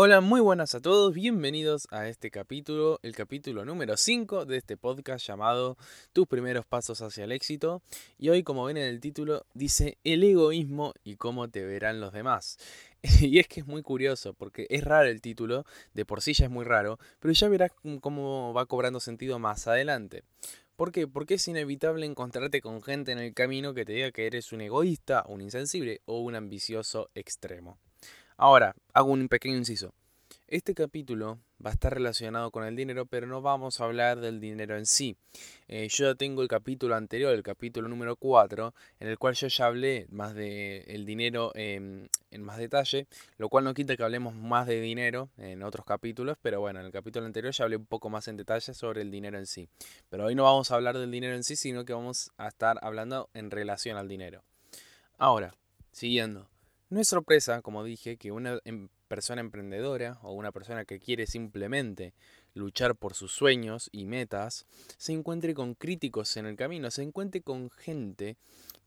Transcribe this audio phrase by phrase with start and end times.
[0.00, 4.76] Hola, muy buenas a todos, bienvenidos a este capítulo, el capítulo número 5 de este
[4.76, 5.76] podcast llamado
[6.12, 7.82] Tus primeros pasos hacia el éxito.
[8.16, 12.12] Y hoy, como ven en el título, dice el egoísmo y cómo te verán los
[12.12, 12.58] demás.
[13.20, 16.44] Y es que es muy curioso, porque es raro el título, de por sí ya
[16.44, 20.22] es muy raro, pero ya verás cómo va cobrando sentido más adelante.
[20.76, 21.08] ¿Por qué?
[21.08, 24.60] Porque es inevitable encontrarte con gente en el camino que te diga que eres un
[24.60, 27.80] egoísta, un insensible o un ambicioso extremo.
[28.40, 29.92] Ahora, hago un pequeño inciso.
[30.46, 34.38] Este capítulo va a estar relacionado con el dinero, pero no vamos a hablar del
[34.38, 35.16] dinero en sí.
[35.66, 39.48] Eh, yo ya tengo el capítulo anterior, el capítulo número 4, en el cual yo
[39.48, 44.36] ya hablé más de el dinero en más detalle, lo cual no quita que hablemos
[44.36, 47.86] más de dinero en otros capítulos, pero bueno, en el capítulo anterior ya hablé un
[47.86, 49.68] poco más en detalle sobre el dinero en sí.
[50.10, 52.78] Pero hoy no vamos a hablar del dinero en sí, sino que vamos a estar
[52.82, 54.44] hablando en relación al dinero.
[55.18, 55.56] Ahora,
[55.90, 56.46] siguiendo.
[56.90, 61.26] No es sorpresa, como dije, que una em, persona emprendedora o una persona que quiere
[61.26, 62.14] simplemente
[62.54, 67.42] luchar por sus sueños y metas se encuentre con críticos en el camino, se encuentre
[67.42, 68.36] con gente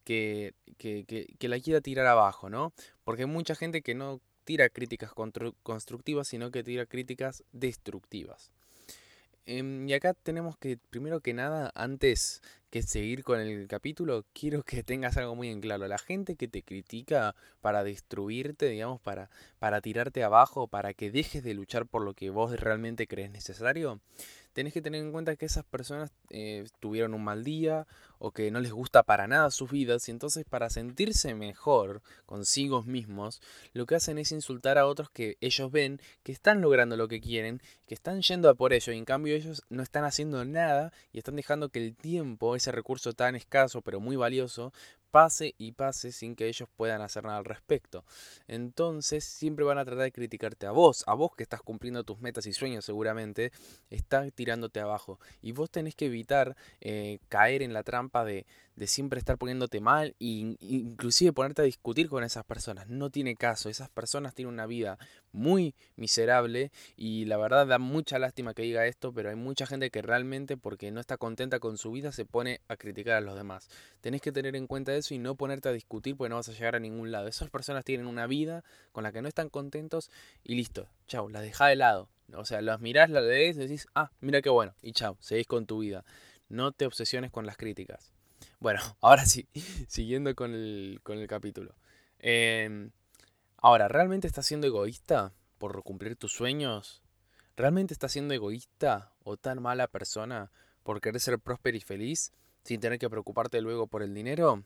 [0.03, 2.73] que, que, que, la quiera tirar abajo, ¿no?
[3.03, 5.11] Porque hay mucha gente que no tira críticas
[5.61, 8.51] constructivas, sino que tira críticas destructivas.
[9.45, 12.41] Em, y acá tenemos que, primero que nada, antes
[12.71, 15.87] que seguir con el capítulo, quiero que tengas algo muy en claro.
[15.87, 21.43] La gente que te critica para destruirte, digamos, para, para tirarte abajo, para que dejes
[21.43, 23.99] de luchar por lo que vos realmente crees necesario,
[24.53, 27.87] tenés que tener en cuenta que esas personas eh, tuvieron un mal día
[28.19, 32.83] o que no les gusta para nada sus vidas y entonces para sentirse mejor consigo
[32.83, 33.41] mismos,
[33.73, 37.21] lo que hacen es insultar a otros que ellos ven que están logrando lo que
[37.21, 40.91] quieren, que están yendo a por ello y en cambio ellos no están haciendo nada
[41.11, 44.71] y están dejando que el tiempo, ese recurso tan escaso pero muy valioso,
[45.11, 48.03] pase y pase sin que ellos puedan hacer nada al respecto.
[48.47, 52.19] Entonces siempre van a tratar de criticarte a vos, a vos que estás cumpliendo tus
[52.19, 53.51] metas y sueños seguramente,
[53.89, 55.19] están tirándote abajo.
[55.41, 58.45] Y vos tenés que evitar eh, caer en la trampa de,
[58.75, 62.87] de siempre estar poniéndote mal e inclusive ponerte a discutir con esas personas.
[62.87, 64.97] No tiene caso, esas personas tienen una vida
[65.33, 69.89] muy miserable y la verdad da mucha lástima que diga esto, pero hay mucha gente
[69.91, 73.35] que realmente porque no está contenta con su vida se pone a criticar a los
[73.35, 73.69] demás.
[74.01, 76.51] Tenés que tener en cuenta eso y no ponerte a discutir porque no vas a
[76.51, 77.27] llegar a ningún lado.
[77.27, 80.11] Esas personas tienen una vida con la que no están contentos
[80.43, 82.09] y listo, chao, la deja de lado.
[82.33, 85.65] O sea, las mirás, las lees decís, ah, mira qué bueno, y chao, seguís con
[85.65, 86.05] tu vida.
[86.49, 88.13] No te obsesiones con las críticas.
[88.59, 89.47] Bueno, ahora sí,
[89.87, 91.75] siguiendo con el, con el capítulo.
[92.19, 92.91] Em,
[93.57, 97.01] ahora, ¿realmente estás siendo egoísta por cumplir tus sueños?
[97.57, 100.51] ¿Realmente estás siendo egoísta o tan mala persona
[100.83, 102.33] por querer ser próspero y feliz
[102.63, 104.63] sin tener que preocuparte luego por el dinero?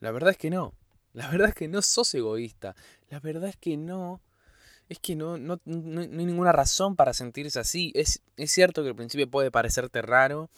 [0.00, 0.74] La verdad es que no.
[1.12, 2.76] La verdad es que no sos egoísta.
[3.10, 4.20] La verdad es que no.
[4.88, 7.92] Es que no, no, no, hay ninguna razón para sentirse así.
[7.94, 10.48] Es, es cierto que al principio puede parecerte raro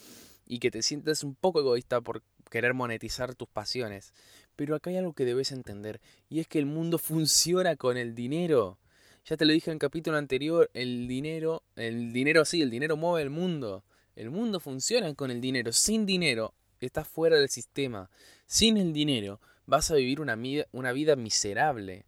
[0.46, 4.12] y que te sientas un poco egoísta por querer monetizar tus pasiones.
[4.56, 8.14] Pero acá hay algo que debes entender, y es que el mundo funciona con el
[8.14, 8.78] dinero.
[9.24, 12.96] Ya te lo dije en el capítulo anterior, el dinero, el dinero sí, el dinero
[12.96, 13.84] mueve el mundo.
[14.16, 15.72] El mundo funciona con el dinero.
[15.72, 16.52] Sin dinero
[16.86, 18.10] estás fuera del sistema.
[18.46, 20.38] Sin el dinero vas a vivir una,
[20.72, 22.06] una vida miserable.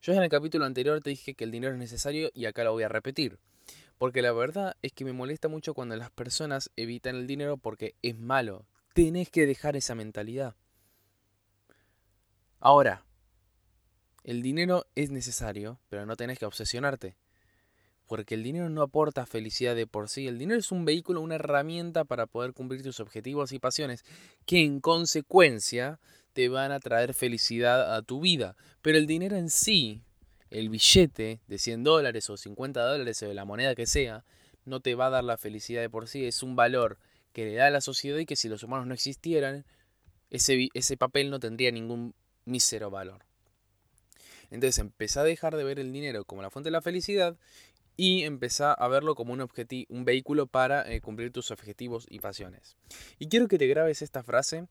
[0.00, 2.72] Yo en el capítulo anterior te dije que el dinero es necesario y acá lo
[2.72, 3.38] voy a repetir.
[3.98, 7.94] Porque la verdad es que me molesta mucho cuando las personas evitan el dinero porque
[8.02, 8.66] es malo.
[8.92, 10.54] Tenés que dejar esa mentalidad.
[12.60, 13.04] Ahora,
[14.22, 17.16] el dinero es necesario, pero no tenés que obsesionarte.
[18.06, 20.28] Porque el dinero no aporta felicidad de por sí.
[20.28, 24.04] El dinero es un vehículo, una herramienta para poder cumplir tus objetivos y pasiones,
[24.44, 25.98] que en consecuencia
[26.32, 28.56] te van a traer felicidad a tu vida.
[28.82, 30.02] Pero el dinero en sí
[30.50, 34.24] el billete de 100 dólares o 50 dólares o de la moneda que sea,
[34.64, 36.98] no te va a dar la felicidad de por sí, es un valor
[37.32, 39.64] que le da a la sociedad y que si los humanos no existieran,
[40.30, 43.24] ese, ese papel no tendría ningún mísero valor.
[44.50, 47.36] Entonces empezá a dejar de ver el dinero como la fuente de la felicidad
[47.96, 49.46] y empezá a verlo como un,
[49.88, 52.76] un vehículo para eh, cumplir tus objetivos y pasiones.
[53.18, 54.66] Y quiero que te grabes esta frase,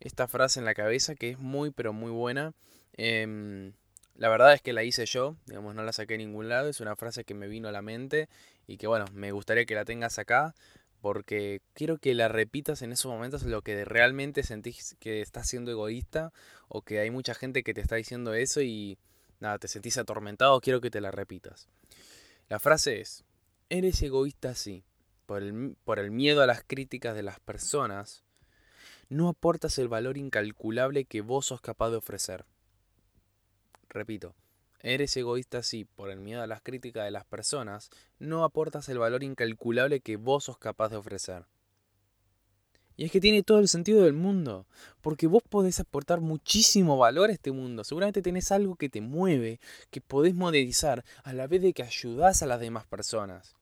[0.00, 2.52] esta frase en la cabeza que es muy pero muy buena.
[2.92, 3.72] Em,
[4.14, 6.80] la verdad es que la hice yo, digamos, no la saqué en ningún lado, es
[6.80, 8.28] una frase que me vino a la mente
[8.66, 10.54] y que bueno, me gustaría que la tengas acá
[11.00, 15.70] porque quiero que la repitas en esos momentos lo que realmente sentís que estás siendo
[15.70, 16.32] egoísta
[16.68, 18.98] o que hay mucha gente que te está diciendo eso y
[19.40, 21.68] nada, te sentís atormentado, quiero que te la repitas.
[22.48, 23.24] La frase es,
[23.70, 24.84] eres egoísta sí,
[25.26, 28.22] por el, por el miedo a las críticas de las personas,
[29.08, 32.44] no aportas el valor incalculable que vos sos capaz de ofrecer.
[33.88, 34.36] Repito,
[34.80, 37.90] eres egoísta sí por el miedo a las críticas de las personas,
[38.20, 41.46] no aportas el valor incalculable que vos sos capaz de ofrecer.
[42.96, 44.66] Y es que tiene todo el sentido del mundo,
[45.02, 47.84] porque vos podés aportar muchísimo valor a este mundo.
[47.84, 49.60] Seguramente tenés algo que te mueve,
[49.90, 53.55] que podés monetizar, a la vez de que ayudás a las demás personas.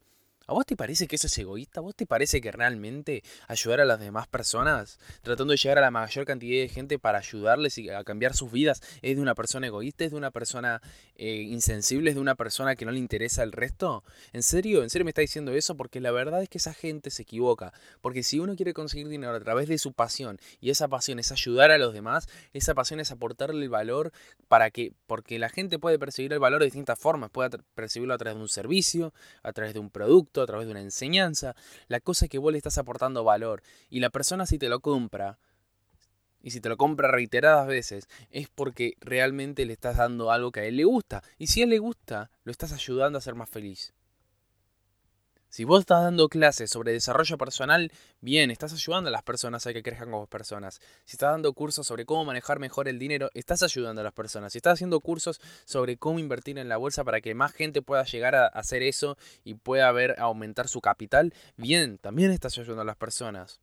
[0.46, 1.81] ¿A vos te parece que eso es egoísta?
[1.81, 5.81] ¿A vos te parece que realmente ayudar a las demás personas, tratando de llegar a
[5.81, 9.35] la mayor cantidad de gente para ayudarles y a cambiar sus vidas, es de una
[9.35, 10.82] persona egoísta, es de una persona
[11.17, 14.05] eh, insensible, es de una persona que no le interesa el resto?
[14.35, 14.82] ¿En serio?
[14.82, 15.79] ¿En serio me está diciendo eso?
[15.79, 17.73] Porque la verdad es que esa gente se equivoca.
[18.02, 21.32] Porque si uno quiere conseguir dinero a través de su pasión, y esa pasión es
[21.32, 24.12] ayudar a los demás, esa pasión es aportarle el valor
[24.49, 28.19] para que, porque la gente puede percibir el valor de distintas formas, puede percibirlo a
[28.19, 31.55] través de un servicio, a través de un producto, a través de una enseñanza.
[31.89, 33.63] La cosa es que vos le estás aportando valor.
[33.91, 35.39] Y la persona si te lo compra,
[36.43, 40.61] y si te lo compra reiteradas veces, es porque realmente le estás dando algo que
[40.61, 41.23] a él le gusta.
[41.39, 43.95] Y si a él le gusta, lo estás ayudando a ser más feliz.
[45.55, 49.73] Si vos estás dando clases sobre desarrollo personal, bien, estás ayudando a las personas a
[49.73, 50.81] que crezcan como personas.
[51.05, 54.53] Si estás dando cursos sobre cómo manejar mejor el dinero, estás ayudando a las personas.
[54.53, 58.03] Si estás haciendo cursos sobre cómo invertir en la bolsa para que más gente pueda
[58.03, 62.87] llegar a hacer eso y pueda ver aumentar su capital, bien, también estás ayudando a
[62.87, 63.61] las personas.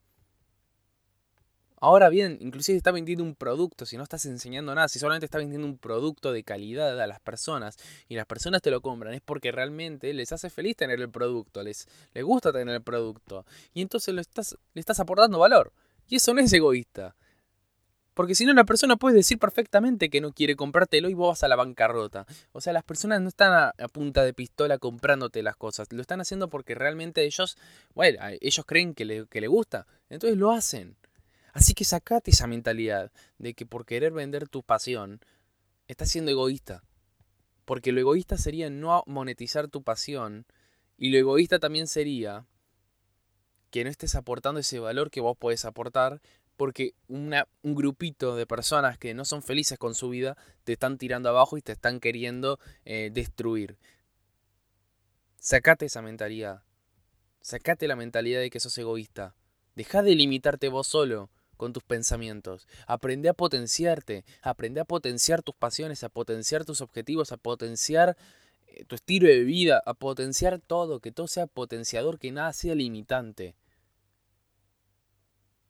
[1.83, 5.39] Ahora bien, inclusive está vendiendo un producto, si no estás enseñando nada, si solamente está
[5.39, 7.75] vendiendo un producto de calidad a las personas
[8.07, 11.63] y las personas te lo compran, es porque realmente les hace feliz tener el producto,
[11.63, 13.47] les, les gusta tener el producto.
[13.73, 15.73] Y entonces lo estás, le estás aportando valor.
[16.07, 17.15] Y eso no es egoísta.
[18.13, 21.43] Porque si no, la persona puede decir perfectamente que no quiere comprártelo y vos vas
[21.43, 22.27] a la bancarrota.
[22.51, 25.91] O sea, las personas no están a, punta de pistola comprándote las cosas.
[25.91, 27.57] Lo están haciendo porque realmente ellos,
[27.95, 29.87] bueno, ellos creen que le, que le gusta.
[30.09, 30.95] Entonces lo hacen.
[31.53, 35.19] Así que sacate esa mentalidad de que por querer vender tu pasión,
[35.87, 36.83] estás siendo egoísta.
[37.65, 40.45] Porque lo egoísta sería no monetizar tu pasión
[40.97, 42.45] y lo egoísta también sería
[43.69, 46.21] que no estés aportando ese valor que vos podés aportar
[46.57, 50.97] porque una, un grupito de personas que no son felices con su vida te están
[50.97, 53.77] tirando abajo y te están queriendo eh, destruir.
[55.37, 56.63] Sacate esa mentalidad.
[57.41, 59.33] Sacate la mentalidad de que sos egoísta.
[59.75, 62.67] Deja de limitarte vos solo con tus pensamientos.
[62.87, 68.17] Aprende a potenciarte, aprende a potenciar tus pasiones, a potenciar tus objetivos, a potenciar
[68.65, 72.73] eh, tu estilo de vida, a potenciar todo, que todo sea potenciador, que nada sea
[72.73, 73.53] limitante.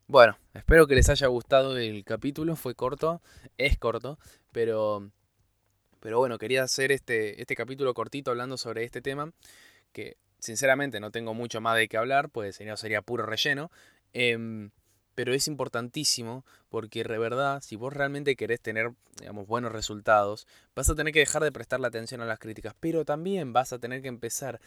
[0.08, 3.22] Bueno, espero que les haya gustado el capítulo, fue corto,
[3.58, 4.18] es corto,
[4.54, 5.12] pero
[6.00, 9.34] pero bueno, quería hacer este, este capítulo cortito hablando sobre este tema,
[9.92, 13.72] que sinceramente no tengo mucho más de qué hablar, pues sería, puro relleno.
[14.14, 14.72] Em,
[15.16, 20.90] pero es importantísimo porque de verdad, si vos realmente querés tener, digamos, buenos resultados, vas
[20.90, 24.02] a tener que dejar de prestarle atención a las críticas, pero también vas a tener
[24.02, 24.60] que empezar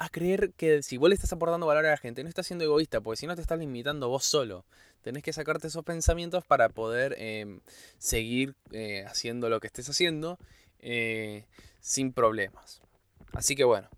[0.00, 2.64] a creer que si vos le estás aportando valor a la gente, no estás siendo
[2.64, 4.64] egoísta, porque si no te estás limitando vos solo.
[5.02, 7.60] Tenés que sacarte esos pensamientos para poder em,
[7.98, 10.38] seguir eh, haciendo lo que estés haciendo
[10.78, 11.44] eh,
[11.80, 12.80] sin problemas.
[13.34, 13.90] Así que bueno,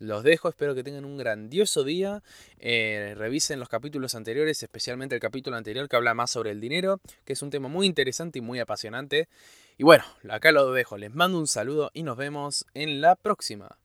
[0.00, 2.22] los dejo, espero que tengan un grandioso día.
[2.58, 7.00] Eh, revisen los capítulos anteriores, especialmente el capítulo anterior que habla más sobre el dinero,
[7.24, 9.28] que es un tema muy interesante y muy apasionante.
[9.76, 13.76] Y bueno, acá lo dejo, les mando un saludo y nos vemos en la próxima.